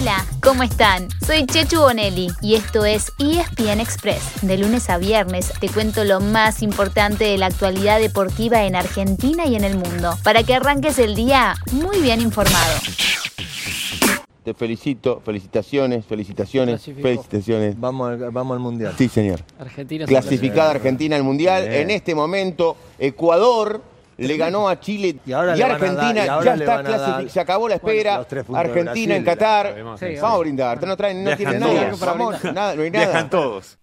[0.00, 1.08] Hola, ¿cómo están?
[1.26, 4.40] Soy Chechu Bonelli y esto es ESPN Express.
[4.40, 9.44] De lunes a viernes te cuento lo más importante de la actualidad deportiva en Argentina
[9.44, 12.80] y en el mundo, para que arranques el día muy bien informado.
[14.42, 17.02] Te felicito, felicitaciones, felicitaciones, Clasificó.
[17.02, 17.78] felicitaciones.
[17.78, 18.94] Vamos al, vamos al mundial.
[18.96, 19.44] Sí, señor.
[19.58, 21.68] Argentina se Clasificada Argentina al Mundial.
[21.68, 21.82] Bien.
[21.82, 23.82] En este momento, Ecuador
[24.26, 27.28] le ganó a Chile Y ahora Argentina dar- y ahora ya está clasificada.
[27.28, 28.26] Se acabó la espera.
[28.54, 29.66] Argentina en Qatar.
[29.68, 30.00] sabemos.
[30.00, 30.86] Sí, Vamos a brindar.
[30.86, 31.92] No, traen, no tienen nada.
[32.00, 33.06] Vamos, nada, no hay nada.
[33.06, 33.78] Viajan todos.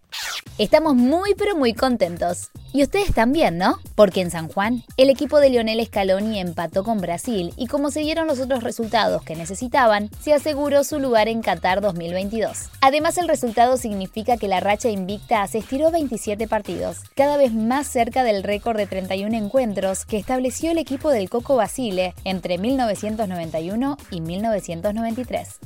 [0.58, 2.50] Estamos muy pero muy contentos.
[2.73, 3.80] Y ustedes también, ¿no?
[3.95, 8.02] Porque en San Juan, el equipo de Lionel Scaloni empató con Brasil y como se
[8.02, 12.70] dieron los otros resultados que necesitaban, se aseguró su lugar en Qatar 2022.
[12.81, 17.88] Además, el resultado significa que la racha invicta se estiró 27 partidos, cada vez más
[17.88, 23.97] cerca del récord de 31 encuentros que estableció el equipo del Coco Basile entre 1991
[24.11, 25.59] y 1993.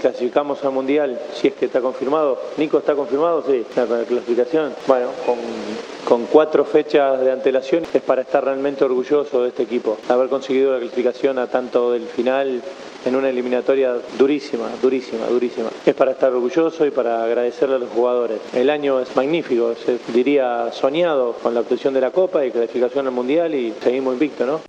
[0.00, 2.40] Clasificamos al Mundial, si es que está confirmado.
[2.56, 3.44] Nico, ¿está confirmado?
[3.46, 4.72] Sí, con la clasificación.
[4.86, 5.36] Bueno, con,
[6.04, 9.98] con cuatro fechas de antelación es para estar realmente orgulloso de este equipo.
[10.08, 12.62] Haber conseguido la clasificación a tanto del final
[13.04, 15.68] en una eliminatoria durísima, durísima, durísima.
[15.86, 18.40] Es para estar orgulloso y para agradecerle a los jugadores.
[18.54, 23.06] El año es magnífico, se diría soñado con la obtención de la Copa y clasificación
[23.06, 24.60] al Mundial y seguimos invicto, ¿no?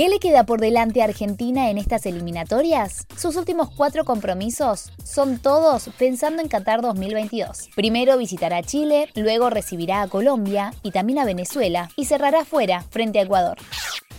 [0.00, 3.06] ¿Qué le queda por delante a Argentina en estas eliminatorias?
[3.18, 7.68] Sus últimos cuatro compromisos son todos pensando en Qatar 2022.
[7.76, 13.18] Primero visitará Chile, luego recibirá a Colombia y también a Venezuela y cerrará fuera frente
[13.18, 13.58] a Ecuador.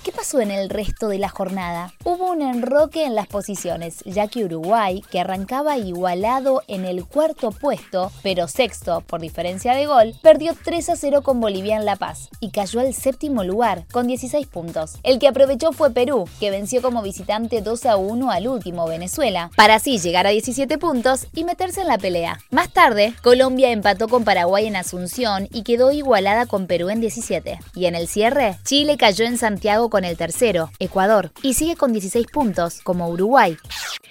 [0.03, 1.93] ¿Qué pasó en el resto de la jornada?
[2.03, 7.51] Hubo un enroque en las posiciones, ya que Uruguay, que arrancaba igualado en el cuarto
[7.51, 11.97] puesto, pero sexto por diferencia de gol, perdió 3 a 0 con Bolivia en La
[11.97, 14.93] Paz y cayó al séptimo lugar con 16 puntos.
[15.03, 19.51] El que aprovechó fue Perú, que venció como visitante 2 a 1 al último Venezuela,
[19.55, 22.39] para así llegar a 17 puntos y meterse en la pelea.
[22.49, 27.59] Más tarde, Colombia empató con Paraguay en Asunción y quedó igualada con Perú en 17.
[27.75, 31.93] Y en el cierre, Chile cayó en Santiago con el tercero, Ecuador, y sigue con
[31.93, 33.55] 16 puntos, como Uruguay.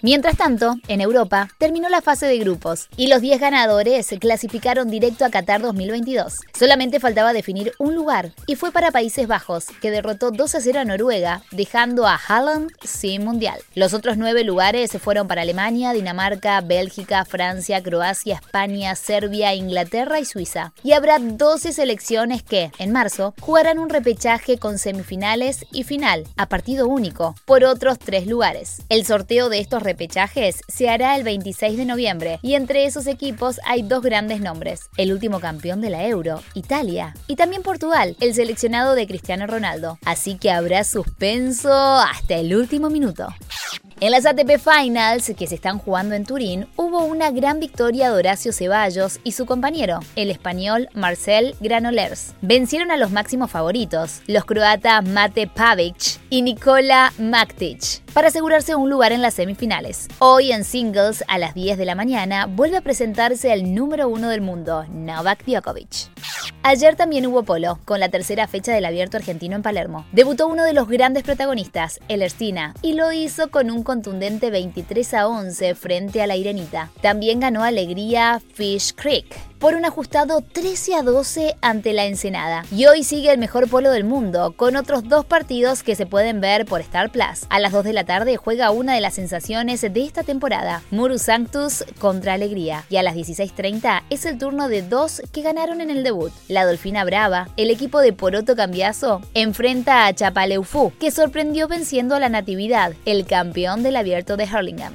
[0.03, 4.91] Mientras tanto, en Europa, terminó la fase de grupos y los 10 ganadores se clasificaron
[4.91, 6.38] directo a Qatar 2022.
[6.59, 10.81] Solamente faltaba definir un lugar y fue para Países Bajos, que derrotó 2 a 0
[10.81, 13.60] a Noruega, dejando a Haaland sin mundial.
[13.75, 20.19] Los otros 9 lugares se fueron para Alemania, Dinamarca, Bélgica, Francia, Croacia, España, Serbia, Inglaterra
[20.19, 20.72] y Suiza.
[20.83, 26.47] Y habrá 12 selecciones que, en marzo, jugarán un repechaje con semifinales y final, a
[26.47, 28.83] partido único, por otros 3 lugares.
[28.89, 33.61] El sorteo de estos repechajes se hará el 26 de noviembre y entre esos equipos
[33.65, 34.89] hay dos grandes nombres.
[34.97, 39.99] El último campeón de la Euro, Italia, y también Portugal, el seleccionado de Cristiano Ronaldo.
[40.05, 43.27] Así que habrá suspenso hasta el último minuto.
[44.03, 48.16] En las ATP Finals, que se están jugando en Turín, hubo una gran victoria de
[48.16, 52.33] Horacio Ceballos y su compañero, el español Marcel Granollers.
[52.41, 58.89] Vencieron a los máximos favoritos, los croatas Mate Pavic y Nikola Maktic, para asegurarse un
[58.89, 60.09] lugar en las semifinales.
[60.19, 64.31] Hoy en singles, a las 10 de la mañana, vuelve a presentarse el número uno
[64.31, 66.09] del mundo, Novak Djokovic.
[66.62, 70.06] Ayer también hubo polo, con la tercera fecha del abierto argentino en Palermo.
[70.12, 75.15] Debutó uno de los grandes protagonistas, el Erstina, y lo hizo con un contundente 23
[75.15, 76.91] a 11 frente a la Irenita.
[77.01, 82.65] También ganó alegría Fish Creek por un ajustado 13 a 12 ante la Ensenada.
[82.72, 86.41] Y hoy sigue el mejor polo del mundo, con otros dos partidos que se pueden
[86.41, 87.44] ver por Star Plus.
[87.50, 91.19] A las 2 de la tarde juega una de las sensaciones de esta temporada, Muru
[91.19, 92.84] Sanctus contra Alegría.
[92.88, 96.32] Y a las 16.30 es el turno de dos que ganaron en el debut.
[96.48, 102.21] La Dolfina Brava, el equipo de Poroto Cambiazo, enfrenta a Chapaleufú, que sorprendió venciendo a
[102.21, 104.94] la Natividad, el campeón del abierto de Hurlingham.